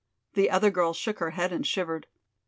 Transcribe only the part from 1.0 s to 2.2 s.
her head and shivered.